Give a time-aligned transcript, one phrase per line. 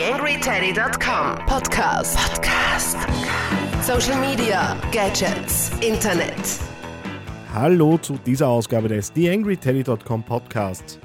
[0.00, 2.16] TheAngryTeddy.com Podcast.
[2.16, 2.96] Podcast.
[3.82, 6.58] Social Media, Gadgets, Internet.
[7.52, 10.98] Hallo zu dieser Ausgabe des TheAngryTeddy.com Podcasts.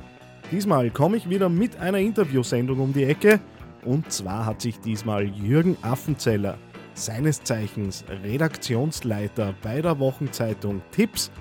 [0.49, 3.41] Diesmal komme ich wieder mit einer Interviewsendung um die Ecke
[3.83, 6.57] und zwar hat sich diesmal Jürgen Affenzeller,
[6.93, 11.31] seines Zeichens Redaktionsleiter bei der Wochenzeitung Tipps,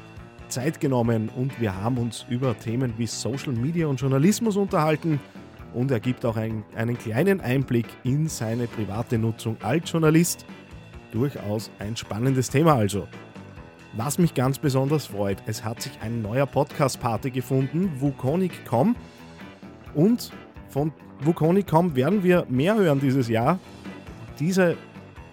[0.48, 5.20] Zeit genommen und wir haben uns über Themen wie Social Media und Journalismus unterhalten
[5.74, 10.46] und er gibt auch ein, einen kleinen Einblick in seine private Nutzung als Journalist.
[11.12, 13.06] Durchaus ein spannendes Thema also.
[13.96, 18.96] Was mich ganz besonders freut, es hat sich ein neuer Podcast-Party gefunden, Wukonic.com.
[19.94, 20.32] Und
[20.68, 23.60] von Wukonic.com werden wir mehr hören dieses Jahr.
[24.40, 24.76] Diese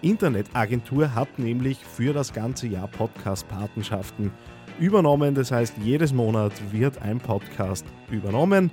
[0.00, 4.30] Internetagentur hat nämlich für das ganze Jahr Podcast-Patenschaften
[4.78, 5.34] übernommen.
[5.34, 8.70] Das heißt, jedes Monat wird ein Podcast übernommen.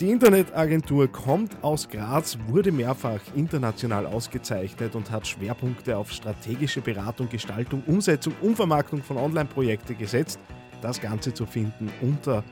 [0.00, 7.28] Die Internetagentur kommt aus Graz, wurde mehrfach international ausgezeichnet und hat Schwerpunkte auf strategische Beratung,
[7.28, 10.38] Gestaltung, Umsetzung und Vermarktung von Online-Projekten gesetzt.
[10.82, 12.44] Das Ganze zu finden unter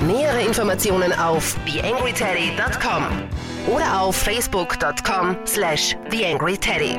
[0.00, 3.04] Nähere Informationen auf TheAngryTeddy.com
[3.74, 6.94] oder auf Facebook.com slash TheAngryTeddy.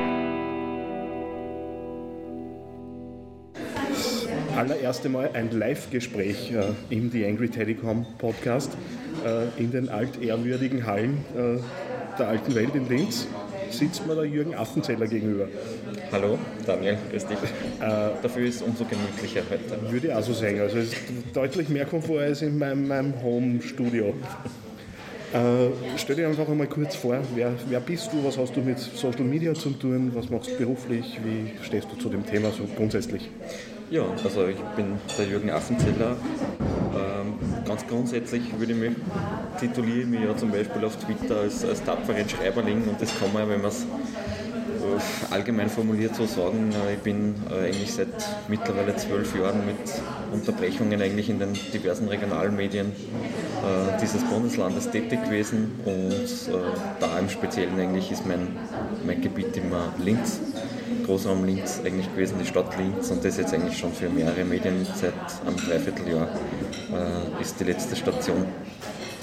[4.56, 8.72] allererste Mal ein Live-Gespräch äh, im The Angry Teddycom Podcast
[9.24, 11.60] äh, in den altehrwürdigen Hallen äh,
[12.18, 13.28] der alten Welt in Linz.
[13.70, 15.48] Sitzt mir der Jürgen Affenzeller gegenüber.
[16.10, 17.38] Hallo, Daniel, grüß dich.
[17.80, 19.92] Äh, Dafür ist es umso gemütlicher heute.
[19.92, 20.60] Würde ich auch so sagen.
[20.60, 20.96] Also es ist
[21.34, 24.14] deutlich mehr Komfort als in meinem, meinem Home-Studio.
[25.32, 28.78] Äh, stell dir einfach einmal kurz vor, wer, wer bist du, was hast du mit
[28.78, 32.64] Social Media zu tun, was machst du beruflich, wie stehst du zu dem Thema so
[32.76, 33.28] grundsätzlich?
[33.90, 36.16] Ja, also ich bin der Jürgen Affenzeller.
[37.68, 38.92] Ganz grundsätzlich würde ich mich,
[39.60, 43.30] tituliere ich mich ja zum Beispiel auf Twitter als, als tapferen Schreiberling und das kann
[43.30, 46.72] man, wenn man es äh, allgemein formuliert so sagen.
[46.72, 48.08] Äh, ich bin äh, eigentlich seit
[48.48, 49.76] mittlerweile zwölf Jahren mit
[50.32, 52.92] Unterbrechungen eigentlich in den diversen Regionalmedien
[54.00, 56.54] dieses Bundeslandes tätig gewesen und
[57.00, 58.56] da im Speziellen eigentlich ist mein,
[59.04, 60.40] mein Gebiet immer Linz.
[61.04, 64.86] Großraum Linz eigentlich gewesen, die Stadt Linz und das jetzt eigentlich schon für mehrere Medien
[64.94, 65.12] seit
[65.44, 66.28] einem Dreivierteljahr
[66.92, 68.46] äh, ist die letzte Station.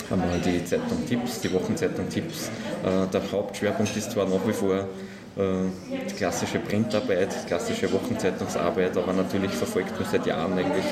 [0.09, 2.49] Haben wir die Zeitung Tipps, die Wochenzeitung Tipps.
[2.83, 4.87] Äh, der Hauptschwerpunkt ist zwar nach wie vor
[5.37, 10.85] die klassische Printarbeit, die klassische Wochenzeitungsarbeit, aber natürlich verfolgt man seit Jahren eigentlich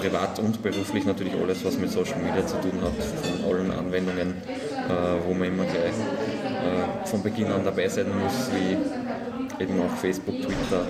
[0.00, 4.32] privat und beruflich natürlich alles, was mit Social Media zu tun hat, von allen Anwendungen,
[5.26, 5.92] wo man immer gleich
[7.04, 8.78] von Beginn an dabei sein muss, wie
[9.60, 10.86] eben auch Facebook, Twitter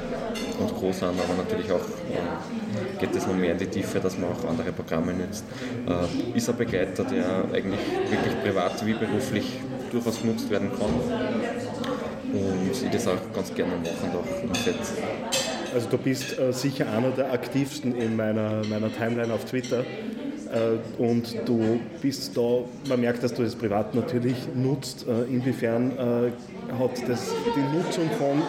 [0.58, 0.92] und Co.
[0.92, 4.48] sind, aber natürlich auch äh, geht es noch mehr in die Tiefe, dass man auch
[4.48, 5.44] andere Programme nutzt.
[5.86, 7.80] Äh, ist ein Begleiter, der eigentlich
[8.10, 10.90] wirklich privat wie beruflich durchaus genutzt werden kann
[12.32, 14.94] und ich das auch ganz gerne machen auch umsetze.
[15.74, 19.84] Also du bist äh, sicher einer der aktivsten in meiner, meiner Timeline auf Twitter.
[20.52, 25.06] Äh, und du bist da, man merkt, dass du es privat natürlich nutzt.
[25.06, 28.42] Äh, inwiefern äh, hat das, die Nutzung von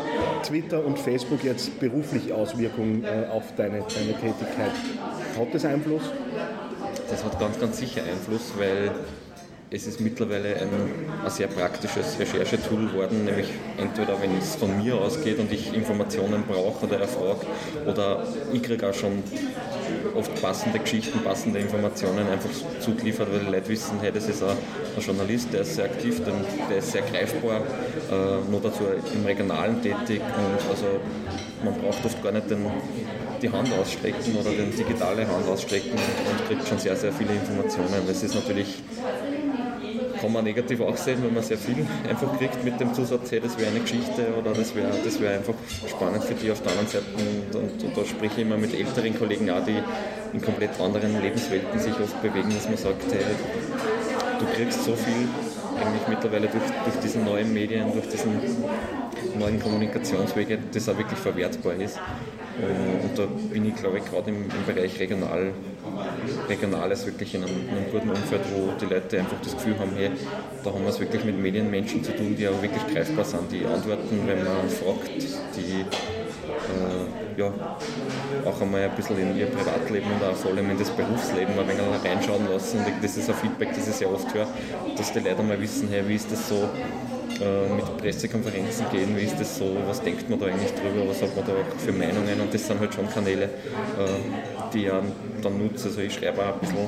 [0.43, 4.71] Twitter und Facebook jetzt beruflich Auswirkungen auf deine, deine Tätigkeit?
[5.37, 6.03] Hat das Einfluss?
[7.09, 8.91] Das hat ganz, ganz sicher Einfluss, weil
[9.71, 10.69] es ist mittlerweile ein,
[11.23, 16.43] ein sehr praktisches Recherchetool geworden, nämlich entweder wenn es von mir ausgeht und ich Informationen
[16.47, 17.45] brauche oder erfrage,
[17.85, 19.23] oder ich kriege auch schon
[20.15, 22.49] oft passende Geschichten, passende Informationen einfach
[22.79, 24.57] zugeliefert, weil die Leute wissen, hey, das ist ein,
[24.99, 26.21] Journalist, der ist sehr aktiv,
[26.69, 27.61] der ist sehr greifbar,
[28.11, 28.83] äh, nur dazu
[29.13, 30.99] im Regionalen tätig und also
[31.63, 32.65] man braucht oft gar nicht den,
[33.41, 38.03] die Hand ausstrecken oder die digitale Hand ausstrecken und kriegt schon sehr, sehr viele Informationen.
[38.07, 38.81] Das ist natürlich
[40.19, 43.39] kann man negativ auch sehen, wenn man sehr viel einfach kriegt mit dem Zusatz, hey,
[43.39, 45.53] das wäre eine Geschichte oder das wäre das wär einfach
[45.87, 47.05] spannend für die auf der anderen Seite.
[47.15, 49.81] Und, und, und, da spreche ich immer mit älteren Kollegen auch, die
[50.33, 53.23] in komplett anderen Lebenswelten sich oft bewegen, dass man sagt, hey,
[54.39, 55.27] du kriegst so viel
[55.79, 58.39] eigentlich mittlerweile durch, durch diese neuen Medien, durch diesen
[59.37, 61.99] neuen Kommunikationswege das auch wirklich verwertbar ist.
[62.59, 65.51] Äh, und da bin ich, glaube ich, gerade im, im, Bereich Regional,
[66.47, 69.91] Regionales wirklich in einem, in einem, guten Umfeld, wo die Leute einfach das Gefühl haben,
[69.95, 70.11] hey,
[70.63, 73.65] da haben wir es wirklich mit Medienmenschen zu tun, die auch wirklich greifbar sind, die
[73.65, 75.09] antworten, wenn man fragt,
[75.55, 75.85] die
[76.69, 77.53] äh, ja,
[78.45, 81.67] auch einmal ein bisschen in ihr Privatleben und auch vor allem in das Berufsleben ein
[81.67, 82.79] wenig reinschauen lassen.
[83.01, 84.47] Das ist ein Feedback, das ich sehr oft höre,
[84.97, 86.69] dass die Leute mal wissen, hey, wie ist das so,
[87.41, 91.21] äh, mit Pressekonferenzen gehen, wie ist das so, was denkt man da eigentlich drüber, was
[91.21, 94.19] hat man da für Meinungen und das sind halt schon Kanäle, äh,
[94.73, 94.91] die ich
[95.41, 95.87] dann nutze.
[95.87, 96.87] Also ich schreibe auch ein bisschen,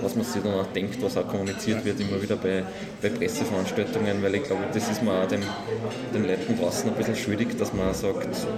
[0.00, 2.64] was man sich dann auch denkt, was auch kommuniziert wird, immer wieder bei,
[3.00, 5.54] bei Presseveranstaltungen, weil ich glaube, das ist mir auch den,
[6.12, 8.48] den Leuten draußen ein bisschen schuldig, dass man sagt,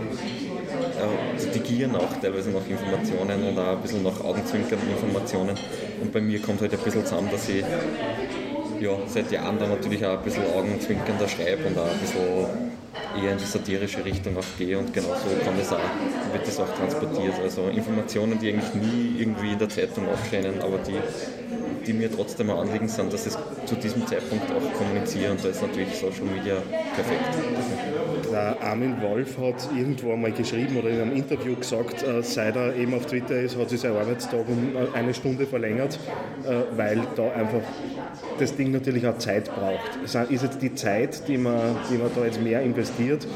[0.97, 5.59] äh, die gieren auch teilweise nach Informationen und auch ein bisschen nach augenzwinkernden Informationen.
[5.99, 7.67] Und bei mir kommt halt ein bisschen zusammen, dass ich
[8.83, 12.73] ja, seit Jahren da natürlich auch ein bisschen augenzwinkernder schreibe und auch ein bisschen
[13.23, 15.79] eher in die satirische Richtung auch gehe und genauso kann das auch,
[16.33, 17.35] wird das auch transportiert.
[17.43, 20.97] Also Informationen, die eigentlich nie irgendwie in der Zeitung aufscheinen, aber die,
[21.87, 25.45] die mir trotzdem ein Anliegen sind, dass ich es zu diesem Zeitpunkt auch kommuniziere und
[25.45, 26.57] da ist natürlich Social Media
[26.95, 28.33] perfekt.
[28.33, 32.75] Der Armin Wolf hat irgendwo einmal geschrieben oder in einem Interview gesagt, äh, seit er
[32.75, 35.99] eben auf Twitter ist, hat sich sein Arbeitstag um äh, eine Stunde verlängert,
[36.47, 37.61] äh, weil da einfach
[38.39, 39.97] das Ding natürlich auch Zeit braucht.
[40.05, 43.27] Ist jetzt die Zeit, die man, die man da jetzt mehr investiert,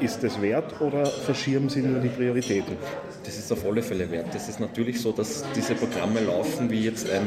[0.00, 2.76] ist das wert oder verschieben Sie nur die Prioritäten?
[3.24, 4.26] Das ist auf alle Fälle wert.
[4.32, 7.26] Das ist natürlich so, dass diese Programme laufen, wie jetzt ein,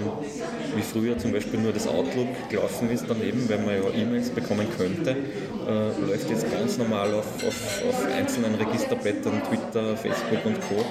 [0.76, 4.68] wie früher zum Beispiel nur das Outlook gelaufen ist daneben, wenn man ja E-Mails bekommen
[4.78, 10.84] könnte, äh, läuft jetzt ganz normal auf, auf, auf einzelnen Registerblättern, Twitter, Facebook und Co.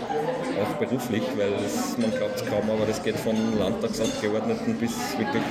[0.63, 5.43] auch beruflich, weil es, man glaubt es kaum, aber das geht von Landtagsabgeordneten bis wirklich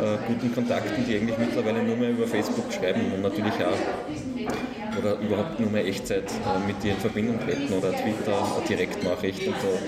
[0.00, 4.31] äh, guten Kontakten, die eigentlich mittlerweile nur mehr über Facebook schreiben und natürlich auch
[4.98, 9.46] oder überhaupt nur mehr Echtzeit äh, mit dir in Verbindung treten oder Twitter, eine Direktnachricht
[9.46, 9.78] und so.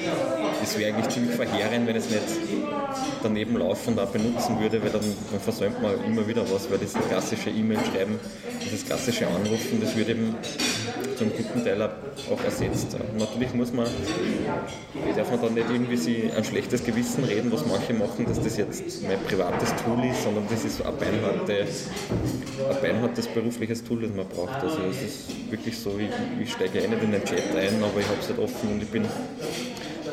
[0.61, 2.23] Das wäre eigentlich ziemlich verheerend, wenn es nicht
[3.23, 6.79] daneben laufen und auch benutzen würde, weil dann, dann versäumt man immer wieder was, weil
[6.79, 8.19] das klassische E-Mail schreiben,
[8.65, 10.35] dieses klassische Anrufen, das wird eben
[11.17, 12.97] zum guten Teil auch ersetzt.
[13.19, 13.87] Natürlich muss man,
[15.17, 18.57] darf man dann nicht irgendwie sie ein schlechtes Gewissen reden, was manche machen, dass das
[18.57, 21.67] jetzt mein privates Tool ist, sondern das ist ein, beinharte,
[22.71, 24.63] ein beinhartes berufliches Tool, das man braucht.
[24.63, 28.01] Also es ist wirklich so, ich, ich steige eh nicht in den Chat ein, aber
[28.01, 29.05] ich habe es halt offen und ich bin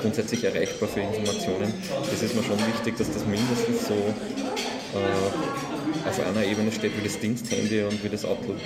[0.01, 1.73] grundsätzlich erreichbar für Informationen.
[2.09, 5.70] Das ist mir schon wichtig, dass das mindestens so äh,
[6.07, 8.57] auf einer Ebene steht wie das Diensthandy und wie das Outlook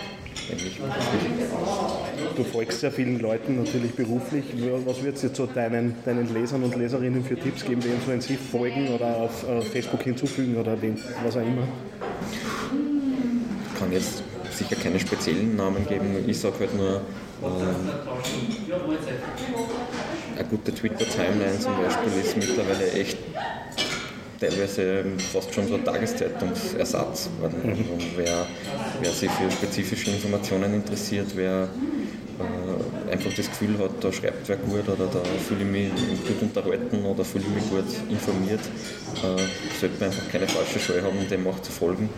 [0.51, 0.79] eigentlich.
[2.35, 4.45] Du folgst sehr vielen Leuten natürlich beruflich.
[4.85, 8.21] Was würdest du zu deinen, deinen Lesern und Leserinnen für Tipps geben, wem so ein
[8.21, 11.67] Sie folgen oder auf äh, Facebook hinzufügen oder wen, was auch immer?
[13.73, 16.23] Ich kann jetzt sicher keine speziellen Namen geben.
[16.27, 17.01] Ich sage halt nur,
[17.43, 17.89] ähm,
[20.37, 23.17] eine gute Twitter-Timeline zum Beispiel ist mittlerweile echt
[24.39, 27.29] teilweise fast schon so ein Tageszeitungsersatz.
[27.41, 27.85] Mhm.
[28.15, 28.47] Wer,
[29.01, 31.69] wer sich für spezifische Informationen interessiert, wer
[32.39, 36.41] äh, einfach das Gefühl hat, da schreibt wer gut oder da fühle ich mich gut
[36.41, 41.27] unterhalten oder fühle ich mich gut informiert, äh, sollte man einfach keine falsche Scheu haben,
[41.29, 42.09] dem auch zu folgen.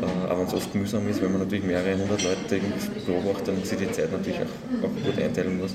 [0.00, 2.60] Äh, auch wenn es oft mühsam ist, wenn man natürlich mehrere hundert Leute
[3.06, 5.74] beobachtet und sich die Zeit natürlich auch, auch gut einteilen muss.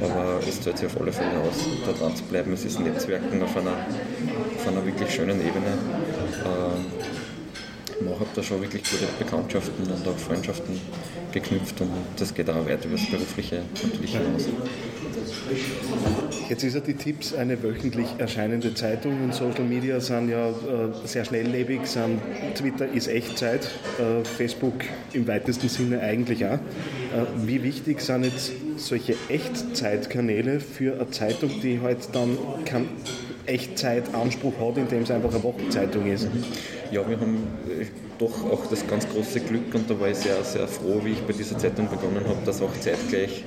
[0.00, 2.52] Aber es zahlt sich auf alle Fälle aus, da dran zu bleiben.
[2.52, 3.76] Es ist Netzwerken auf einer,
[4.56, 5.78] auf einer wirklich schönen Ebene.
[6.44, 10.80] Äh, man hat da schon wirklich gute Bekanntschaften und auch Freundschaften
[11.32, 14.46] geknüpft und das geht auch weit über das Berufliche natürlich hinaus.
[16.48, 20.52] Jetzt ist ja die Tipps eine wöchentlich erscheinende Zeitung und Social Media sind ja äh,
[21.04, 22.20] sehr schnelllebig, sind,
[22.54, 24.74] Twitter ist Echtzeit, äh, Facebook
[25.12, 26.54] im weitesten Sinne eigentlich auch.
[26.54, 26.58] Äh,
[27.46, 32.88] wie wichtig sind jetzt solche Echtzeitkanäle für eine Zeitung, die halt dann keinen
[33.46, 36.28] Echtzeitanspruch hat, indem es einfach eine Wochenzeitung ist?
[36.90, 37.86] Ja, wir haben äh,
[38.18, 41.22] doch auch das ganz große Glück und da war ich sehr, sehr froh, wie ich
[41.22, 43.44] bei dieser Zeitung begonnen habe, dass auch zeitgleich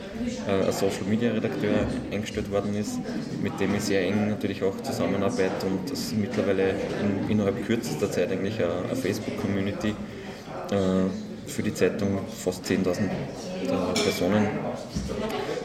[0.48, 3.00] äh, ein Social Media Redakteur eingestellt worden ist,
[3.42, 8.32] mit dem ich sehr eng natürlich auch zusammenarbeite und das mittlerweile in, innerhalb kürzester Zeit
[8.32, 14.48] eigentlich eine, eine Facebook-Community äh, für die Zeitung fast 10.000 äh, Personen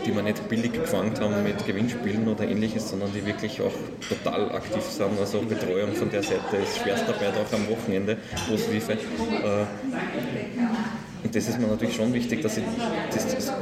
[0.09, 3.73] die wir nicht billig gefangen haben mit Gewinnspielen oder ähnliches, sondern die wirklich auch
[4.09, 5.19] total aktiv sind.
[5.21, 8.17] Also Betreuung von der Seite ist Schwerstarbeit auch am Wochenende,
[8.49, 8.93] positive.
[8.93, 8.97] Äh,
[11.25, 12.65] und das ist mir natürlich schon wichtig, dass ich
[13.13, 13.53] das, das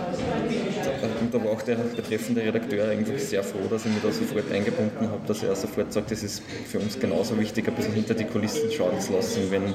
[1.21, 4.53] und da war auch der betreffende Redakteur eigentlich sehr froh, dass ich mich da sofort
[4.53, 8.15] eingebunden habe, dass er sofort sagt, das ist für uns genauso wichtig, ein bisschen hinter
[8.15, 9.75] die Kulissen schauen zu lassen, wenn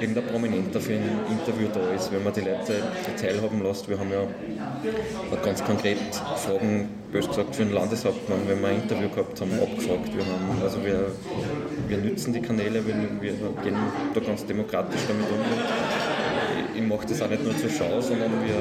[0.00, 2.82] irgendein Prominenter für ein Interview da ist, wenn man die Leute
[3.20, 3.88] teilhaben lässt.
[3.88, 4.26] Wir haben ja
[5.42, 5.98] ganz konkret
[6.36, 10.14] Fragen, bös gesagt, für den Landeshauptmann, wenn wir ein Interview gehabt haben, abgefragt.
[10.14, 11.06] Wir haben, also wir,
[11.88, 13.76] wir nützen die Kanäle, wir, wir gehen
[14.14, 15.38] da ganz demokratisch damit um.
[16.74, 18.54] Ich mache das auch nicht nur zur Schau, sondern wir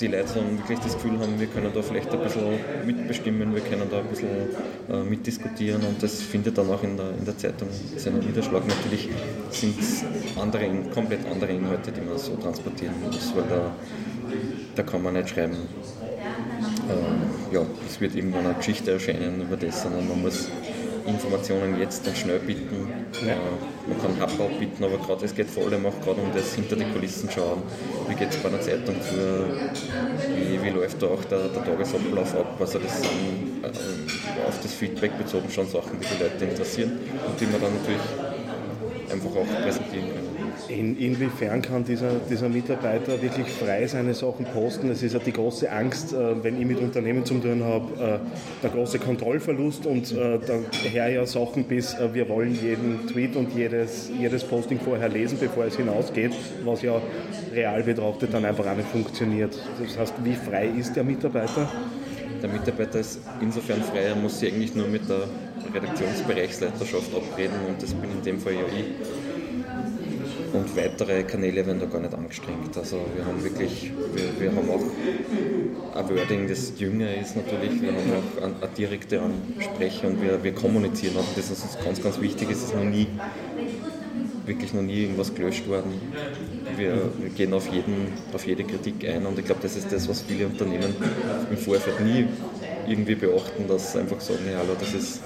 [0.00, 3.62] die Leute dann wirklich das Gefühl haben, wir können da vielleicht ein bisschen mitbestimmen, wir
[3.62, 4.28] können da ein bisschen
[4.90, 8.66] äh, mitdiskutieren und das findet dann auch in der, in der Zeitung seinen Niederschlag.
[8.66, 9.08] Natürlich
[9.50, 10.04] sind es
[10.40, 13.72] andere, komplett andere Inhalte, die man so transportieren muss, weil da,
[14.74, 15.56] da kann man nicht schreiben,
[16.88, 20.48] äh, ja, es wird irgendwann eine Geschichte erscheinen über das, sondern man muss
[21.06, 22.88] Informationen jetzt und schnell bieten.
[23.26, 23.32] Ja.
[23.32, 23.36] Äh,
[23.86, 26.76] man kann Habbau bieten, aber gerade es geht vor allem auch gerade um das hinter
[26.76, 27.62] die Kulissen schauen.
[28.08, 29.14] Wie geht es bei einer Zeitung zu?
[30.34, 32.56] Wie, wie läuft da auch der, der Tagesablauf ab?
[32.58, 36.92] Also das sind äh, auf das Feedback bezogen schon Sachen, die die Leute interessieren
[37.26, 40.23] und die man dann natürlich einfach auch präsentieren kann.
[40.68, 44.90] In, inwiefern kann dieser, dieser Mitarbeiter wirklich frei seine Sachen posten?
[44.90, 48.62] Es ist ja die große Angst, äh, wenn ich mit Unternehmen zu tun habe, äh,
[48.62, 53.54] der große Kontrollverlust und äh, daher ja Sachen bis, äh, wir wollen jeden Tweet und
[53.54, 56.32] jedes, jedes Posting vorher lesen, bevor es hinausgeht,
[56.64, 57.00] was ja
[57.52, 59.58] real betrachtet dann einfach auch nicht funktioniert.
[59.78, 61.68] Das heißt, wie frei ist der Mitarbeiter?
[62.42, 65.28] Der Mitarbeiter ist insofern frei, er muss sich eigentlich nur mit der
[65.74, 68.84] Redaktionsbereichsleiterschaft abreden und das bin in dem Fall ja ich
[70.54, 72.76] und weitere Kanäle werden da gar nicht angestrengt.
[72.76, 74.82] Also wir haben wirklich, wir, wir haben auch
[75.96, 80.42] ein Wording, das jünger ist natürlich, wir haben auch eine, eine direkte Ansprecher und wir,
[80.42, 81.34] wir kommunizieren auch.
[81.34, 83.08] Das ist uns ganz, ganz wichtig, es ist noch nie,
[84.46, 85.92] wirklich noch nie irgendwas gelöscht worden.
[86.76, 90.08] Wir, wir gehen auf, jeden, auf jede Kritik ein und ich glaube, das ist das,
[90.08, 90.94] was viele Unternehmen
[91.50, 92.26] im Vorfeld nie
[92.86, 95.20] irgendwie beachten, dass einfach sagen, ja, das ist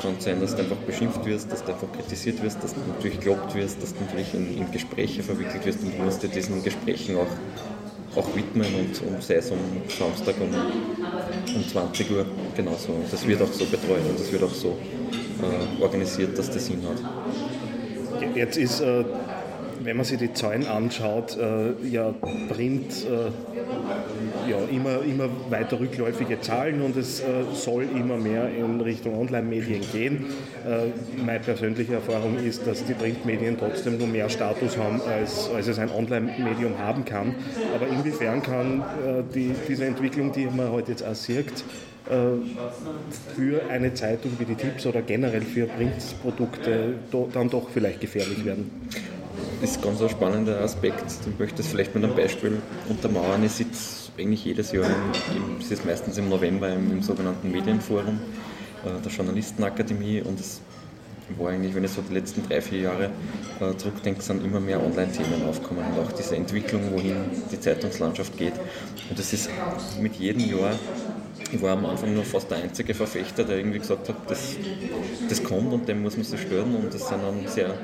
[0.00, 3.20] kann sein, dass du einfach beschimpft wirst, dass du einfach kritisiert wirst, dass du natürlich
[3.20, 6.62] gelobt wirst, dass du natürlich in, in Gespräche verwickelt wirst und du musst dir diesen
[6.62, 10.50] Gesprächen auch, auch widmen und, und sei es um Samstag um,
[11.54, 12.26] um 20 Uhr
[12.56, 12.92] genauso.
[12.92, 14.76] Und das wird auch so betreut und das wird auch so
[15.40, 18.36] äh, organisiert, dass das Sinn hat.
[18.36, 19.04] Jetzt ist äh
[19.84, 22.14] wenn man sich die Zahlen anschaut, äh, ja
[22.48, 23.30] Print äh,
[24.48, 29.82] ja, immer, immer weiter rückläufige Zahlen und es äh, soll immer mehr in Richtung Online-Medien
[29.92, 30.26] gehen.
[30.66, 35.68] Äh, meine persönliche Erfahrung ist, dass die Printmedien trotzdem nur mehr Status haben, als, als
[35.68, 37.34] es ein Online-Medium haben kann.
[37.74, 41.64] Aber inwiefern kann äh, die, diese Entwicklung, die man heute jetzt auch sieht,
[42.08, 42.14] äh,
[43.34, 46.94] für eine Zeitung wie die Tipps oder generell für Printprodukte
[47.32, 48.70] dann doch vielleicht gefährlich werden?
[49.64, 51.04] ist ganz ein spannender Aspekt.
[51.26, 53.42] Ich möchte das vielleicht mit einem Beispiel untermauern.
[53.44, 54.86] Ich sitze eigentlich jedes Jahr,
[55.34, 58.20] im, es ist meistens im November, im, im sogenannten Medienforum
[58.84, 60.60] äh, der Journalistenakademie und es
[61.38, 63.10] war eigentlich, wenn ich so die letzten drei, vier Jahre
[63.60, 67.16] äh, zurückdenke, sind immer mehr Online-Themen aufgekommen und auch diese Entwicklung, wohin
[67.50, 68.54] die Zeitungslandschaft geht.
[69.08, 69.48] Und das ist
[70.00, 70.74] mit jedem Jahr
[71.54, 74.56] ich war am Anfang nur fast der einzige Verfechter, der irgendwie gesagt hat, das,
[75.28, 76.74] das kommt und dem muss man sich stören.
[76.74, 77.78] Und das sind dann sehr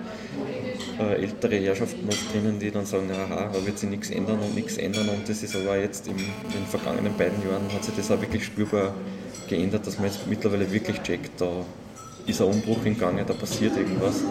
[0.98, 4.54] äh, ältere Herrschaften oft drinnen, die dann sagen, aha, da wird sich nichts ändern und
[4.54, 5.08] nichts ändern.
[5.08, 8.20] Und das ist aber jetzt im, in den vergangenen beiden Jahren hat sich das auch
[8.20, 8.94] wirklich spürbar
[9.48, 11.64] geändert, dass man jetzt mittlerweile wirklich checkt, da
[12.26, 14.22] ist ein Umbruch im Gange, da passiert irgendwas.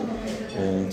[0.57, 0.91] Und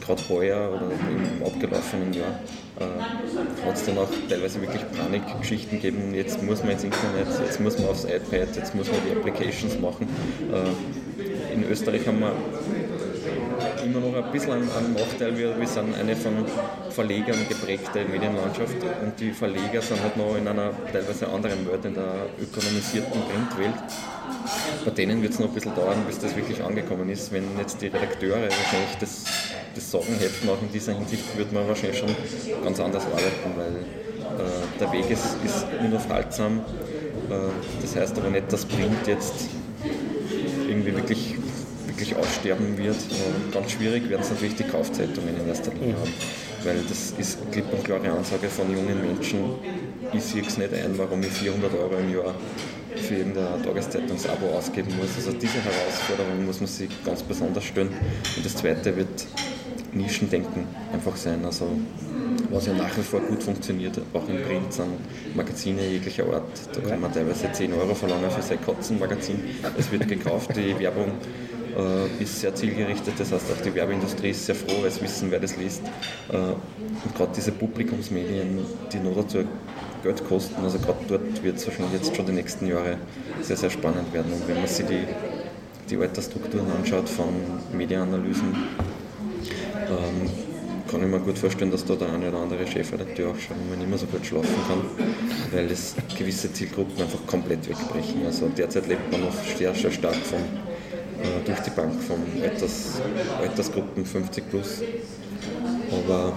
[0.00, 2.40] gerade heuer oder im abgelaufenen Jahr
[2.78, 6.14] äh, hat es dann auch teilweise wirklich Panikgeschichten gegeben.
[6.14, 9.78] Jetzt muss man ins Internet, jetzt muss man aufs iPad, jetzt muss man die Applications
[9.78, 10.08] machen.
[10.52, 12.32] Äh, in Österreich haben wir
[13.90, 15.36] immer noch ein bisschen einen, Nachteil.
[15.36, 16.32] Wir, wir sind eine von
[16.90, 21.94] Verlegern geprägte Medienlandschaft und die Verleger sind halt noch in einer teilweise anderen Welt, in
[21.94, 23.74] der ökonomisierten Printwelt.
[24.84, 27.32] Bei denen wird es noch ein bisschen dauern, bis das wirklich angekommen ist.
[27.32, 29.24] Wenn jetzt die Redakteure wahrscheinlich das,
[29.74, 32.14] das hätten, auch in dieser Hinsicht, würde man wahrscheinlich schon
[32.62, 36.60] ganz anders arbeiten, weil äh, der Weg ist, ist unaufhaltsam.
[37.28, 37.34] Äh,
[37.82, 39.48] das heißt aber nicht, dass Print jetzt
[40.68, 41.29] irgendwie wirklich
[42.00, 42.96] wirklich aussterben wird.
[42.96, 46.12] Und ganz schwierig werden es natürlich die Kaufzeitungen in erster Linie haben,
[46.64, 49.38] weil das ist klipp und klare Ansage von jungen Menschen,
[50.12, 52.34] ich sehe es nicht ein, warum ich 400 Euro im Jahr
[52.96, 55.14] für irgendein Tageszeitungsabo ausgeben muss.
[55.16, 57.90] Also diese Herausforderung muss man sich ganz besonders stellen.
[58.36, 59.26] Und das zweite wird
[59.92, 61.44] Nischendenken einfach sein.
[61.44, 61.68] Also
[62.50, 64.88] was ja nach wie vor gut funktioniert, auch im Print sind
[65.36, 66.50] Magazine jeglicher Art.
[66.72, 69.40] Da kann man teilweise 10 Euro verlangen für sein Katzenmagazin.
[69.78, 71.12] Es wird gekauft, die Werbung
[71.76, 73.14] äh, ist sehr zielgerichtet.
[73.18, 75.82] Das heißt, auch die Werbeindustrie ist sehr froh, weil sie wissen, wer das liest.
[76.30, 78.58] Äh, und gerade diese Publikumsmedien,
[78.92, 79.44] die nur dazu
[80.02, 82.96] Geld kosten, also gerade dort wird es wahrscheinlich jetzt schon die nächsten Jahre
[83.42, 84.32] sehr, sehr spannend werden.
[84.32, 85.04] Und wenn man sich die,
[85.88, 87.28] die Altersstrukturen anschaut von
[87.72, 88.54] Medienanalysen,
[89.88, 90.30] ähm,
[90.90, 93.76] kann ich mir gut vorstellen, dass da der eine oder andere Chefredakteur auch schon mal
[93.76, 94.80] nicht mehr so gut schlafen kann,
[95.52, 98.26] weil es gewisse Zielgruppen einfach komplett wegbrechen.
[98.26, 100.40] Also derzeit lebt man noch sehr, sehr stark von,
[101.22, 103.00] äh, durch die Bank von Alters,
[103.40, 104.82] Altersgruppen 50 plus.
[105.92, 106.32] Aber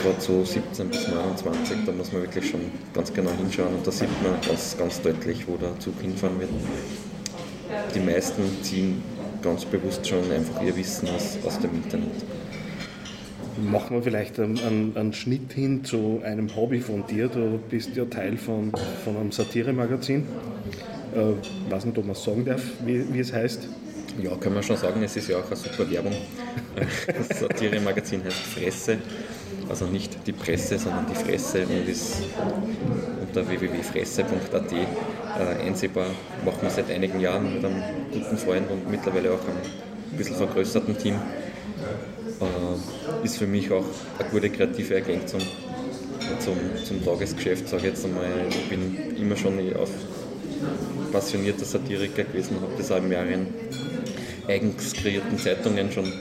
[0.00, 2.60] gerade so 17 bis 29, da muss man wirklich schon
[2.92, 6.50] ganz genau hinschauen und da sieht man ganz, ganz deutlich, wo der Zug hinfahren wird.
[7.94, 9.02] Die meisten ziehen
[9.42, 12.24] ganz bewusst schon einfach ihr Wissen aus, aus dem Internet.
[13.70, 17.28] Machen wir vielleicht einen, einen, einen, Schnitt hin zu einem Hobby von dir.
[17.28, 18.72] Du bist ja Teil von,
[19.04, 20.26] von einem Satire-Magazin.
[21.14, 23.68] Äh, weiß nicht, ob man es sagen darf, wie, wie es heißt.
[24.20, 26.12] Ja, kann man schon sagen, es ist ja auch eine super Werbung.
[27.06, 28.98] Das Satire-Magazin heißt Fresse,
[29.68, 32.16] also nicht die Presse, sondern die Fresse und ist
[33.20, 36.06] unter www.fresse.at äh, einsehbar.
[36.44, 39.58] Machen wir seit einigen Jahren mit einem guten Freund und mittlerweile auch einem
[40.10, 41.14] ein bisschen vergrößerten Team.
[41.14, 43.84] Äh, ist für mich auch
[44.18, 45.40] eine gute kreative Ergänzung
[46.40, 48.26] zum, zum Tagesgeschäft, sage ich jetzt einmal.
[48.48, 49.90] Ich bin immer schon auf
[51.12, 53.46] passionierter Satiriker gewesen, habe das auch in mehreren
[54.48, 56.12] eigens kreierten Zeitungen schon,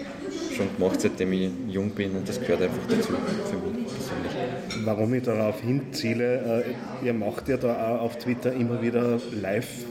[0.55, 4.85] schon gemacht, seitdem ich jung bin und das gehört einfach dazu für mich persönlich.
[4.85, 6.65] Warum ich darauf hinziele,
[7.01, 9.85] äh, ihr macht ja da auch auf Twitter immer wieder live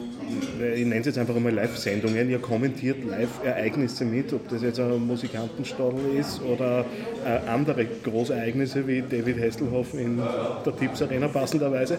[0.75, 5.07] ich nenne es jetzt einfach einmal Live-Sendungen, ihr kommentiert Live-Ereignisse mit, ob das jetzt ein
[5.07, 6.85] Musikantenstadel ist oder
[7.25, 11.99] äh, andere Großereignisse wie David Hasselhoff in der Tipps Arena passenderweise.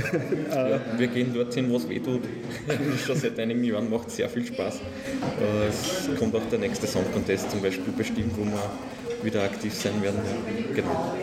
[0.50, 2.22] ja, wir gehen dorthin, wo es weh tut.
[3.06, 4.76] Schon seit einigen Jahren macht sehr viel Spaß.
[4.76, 8.70] Äh, es kommt auch der nächste Song Contest zum Beispiel bestimmt, wo wir
[9.24, 10.18] wieder aktiv sein werden.
[10.74, 11.14] Genau.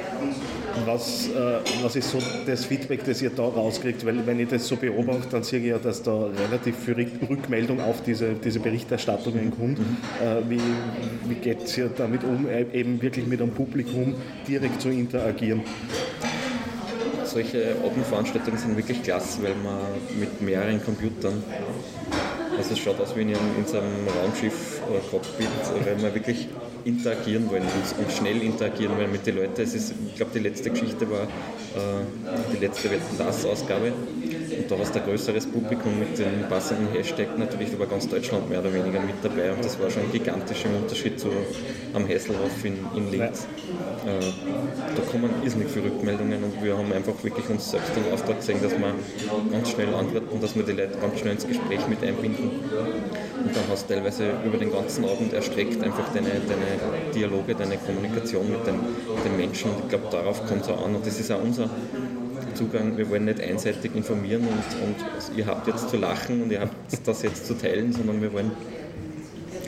[0.86, 4.06] Was, äh, was ist so das Feedback, das ihr da rauskriegt?
[4.06, 7.82] Weil wenn ich das so beobachte, dann sehe ich ja, dass da relativ viel Rückmeldung
[7.82, 9.80] auf diese, diese Berichterstattungen kommt.
[9.80, 9.98] Mhm.
[10.22, 10.62] Äh, wie
[11.28, 14.16] wie geht es ihr damit um, e-, eben wirklich mit einem Publikum
[14.48, 15.62] direkt zu interagieren?
[17.24, 19.80] Solche Abendveranstaltungen sind wirklich klasse, weil man
[20.20, 21.44] mit mehreren Computern
[22.60, 24.79] also es schaut aus wie in, in so einem Raumschiff
[25.12, 25.48] Cockpit,
[25.86, 26.48] weil man wirklich
[26.86, 29.62] interagieren wollen und schnell interagieren wollen mit den Leuten.
[29.62, 31.28] Es ist, ich glaube, die letzte Geschichte war äh,
[32.54, 33.94] die letzte Wetten das Ausgabe.
[34.70, 38.60] Da war es ein größeres Publikum mit dem passenden Hashtag natürlich, war ganz Deutschland mehr
[38.60, 41.30] oder weniger mit dabei und das war schon gigantisch im Unterschied zu
[41.96, 43.48] am Hesselhof in, in Linz.
[44.06, 44.20] Äh,
[44.96, 48.60] da kommen irrsinnig viele Rückmeldungen und wir haben einfach wirklich uns selbst den Auftrag gesehen,
[48.62, 48.94] dass wir
[49.52, 52.52] ganz schnell antworten, dass wir die Leute ganz schnell ins Gespräch mit einbinden.
[53.44, 57.78] Und dann hast du teilweise über den ganzen Abend erstreckt einfach deine, deine Dialoge, deine
[57.78, 58.76] Kommunikation mit den,
[59.26, 59.72] den Menschen.
[59.72, 60.96] Und ich glaube, darauf kommt es auch an.
[60.96, 61.70] Und das ist auch unser
[62.60, 62.98] Zugang.
[62.98, 67.08] Wir wollen nicht einseitig informieren und, und ihr habt jetzt zu lachen und ihr habt
[67.08, 68.52] das jetzt zu teilen, sondern wir wollen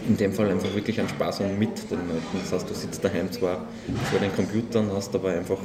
[0.10, 2.38] in dem Fall einfach wirklich einen Spaß und mit den Leuten.
[2.42, 3.66] Das heißt, du sitzt daheim zwar
[4.10, 5.60] vor den Computern, hast aber einfach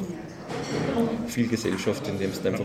[1.27, 2.65] viel Gesellschaft, in dem du einfach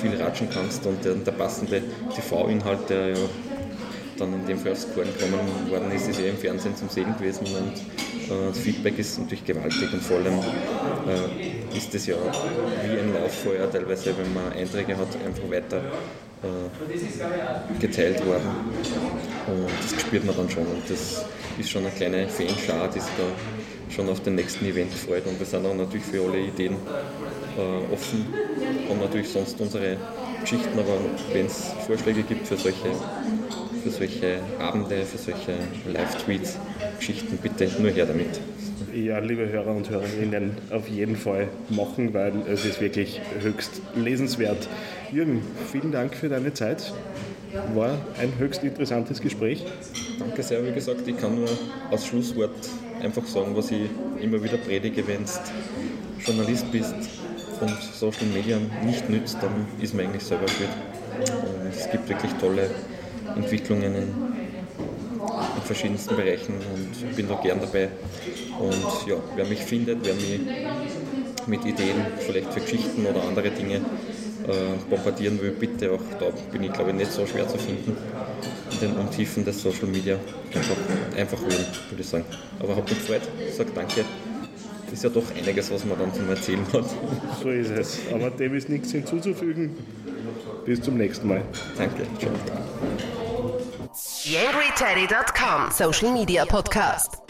[0.00, 1.82] viel ratschen kannst und der, der passende
[2.14, 3.16] TV-Inhalt, der ja
[4.16, 7.14] dann in dem Fall aufs Korn gekommen worden ist, ist ja im Fernsehen zum Sehen
[7.18, 12.16] gewesen und äh, das Feedback ist natürlich gewaltig und vor allem äh, ist es ja
[12.84, 15.78] wie ein Lauffeuer teilweise, wenn man Einträge hat, einfach weiter
[16.42, 18.48] äh, geteilt worden.
[19.46, 20.66] Und das spürt man dann schon.
[20.66, 21.24] Und das
[21.58, 25.26] ist schon eine kleine Fanschar, die sich da schon auf den nächsten Event freut.
[25.26, 26.76] Und wir sind auch natürlich für alle Ideen
[27.56, 28.26] äh, offen,
[28.88, 29.96] haben natürlich sonst unsere
[30.40, 30.98] Geschichten, aber
[31.32, 32.90] wenn es Vorschläge gibt für solche
[33.82, 35.54] für solche Abende, für solche
[35.86, 36.58] Live-Tweets,
[36.98, 38.40] Geschichten, bitte nur her damit.
[38.94, 44.68] Ja, liebe Hörer und Hörerinnen, auf jeden Fall machen, weil es ist wirklich höchst lesenswert.
[45.12, 46.94] Jürgen, vielen Dank für deine Zeit.
[47.74, 49.64] War ein höchst interessantes Gespräch.
[50.18, 51.48] Danke sehr, wie gesagt, ich kann nur
[51.90, 52.54] als Schlusswort
[53.02, 53.90] einfach sagen, was ich
[54.22, 56.94] immer wieder predige, wenn du Journalist bist
[57.60, 60.68] und Social Media nicht nützt, dann ist man eigentlich selber schuld.
[61.70, 62.70] Es gibt wirklich tolle
[63.36, 64.14] Entwicklungen in
[65.68, 67.88] verschiedensten Bereichen und bin da gern dabei.
[68.58, 70.40] Und ja, wer mich findet, wer mich
[71.46, 76.64] mit Ideen, vielleicht für Geschichten oder andere Dinge äh, bombardieren will, bitte auch da bin
[76.64, 77.96] ich glaube ich nicht so schwer zu finden
[78.72, 80.18] in den Untiefen des Social Media.
[80.54, 80.76] Einfach,
[81.16, 82.24] einfach hören, würde ich sagen.
[82.60, 83.22] Aber hat mich gefreut,
[83.56, 84.04] sage danke.
[84.90, 86.84] Ist ja doch einiges, was man dann zum Erzählen hat.
[87.42, 87.98] So ist es.
[88.12, 89.76] Aber dem ist nichts hinzuzufügen.
[90.64, 91.42] Bis zum nächsten Mal.
[91.76, 92.06] Danke.
[92.18, 93.27] Ciao.
[94.28, 97.22] YangryTeddy.com Social Media Podcast.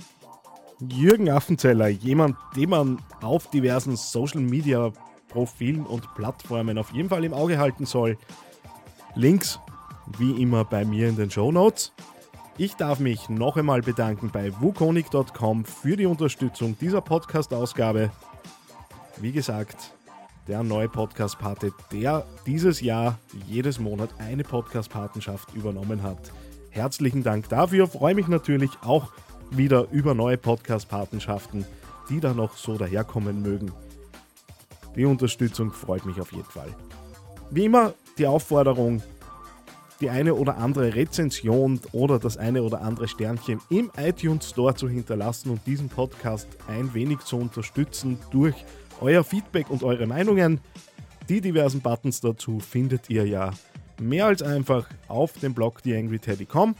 [0.80, 4.90] Jürgen Affenzeller, jemand, den man auf diversen Social Media
[5.28, 8.18] Profilen und Plattformen auf jeden Fall im Auge halten soll.
[9.14, 9.60] Links
[10.18, 11.92] wie immer bei mir in den Show Notes.
[12.56, 18.10] Ich darf mich noch einmal bedanken bei wukonik.com für die Unterstützung dieser Podcast-Ausgabe.
[19.18, 19.92] Wie gesagt,
[20.48, 26.32] der neue Podcast-Pate, der dieses Jahr jedes Monat eine Podcast-Patenschaft übernommen hat.
[26.70, 27.86] Herzlichen Dank dafür.
[27.86, 29.10] Freue mich natürlich auch
[29.50, 31.64] wieder über neue Podcast-Patenschaften,
[32.10, 33.72] die da noch so daherkommen mögen.
[34.96, 36.74] Die Unterstützung freut mich auf jeden Fall.
[37.50, 39.02] Wie immer die Aufforderung,
[40.00, 44.88] die eine oder andere Rezension oder das eine oder andere Sternchen im iTunes Store zu
[44.88, 48.54] hinterlassen und diesen Podcast ein wenig zu unterstützen durch
[49.00, 50.60] euer Feedback und eure Meinungen.
[51.28, 53.50] Die diversen Buttons dazu findet ihr ja
[54.00, 56.74] mehr als einfach auf dem Blog theangryteddy.com.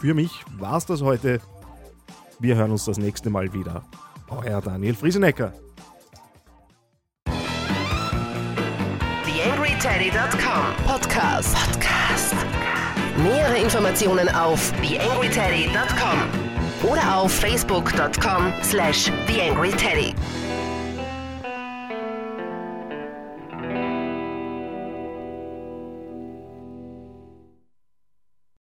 [0.00, 1.40] Für mich war es das heute.
[2.38, 3.84] Wir hören uns das nächste Mal wieder.
[4.28, 5.52] Euer Daniel Friesenecker.
[9.24, 11.56] TheAngryTeddy.com Podcast.
[11.56, 12.34] Podcast.
[13.22, 20.14] Nähere Informationen auf TheAngryTeddy.com oder auf Facebook.com slash TheAngryTeddy.